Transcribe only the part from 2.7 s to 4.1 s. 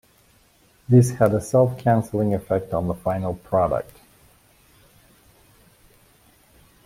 on the final product.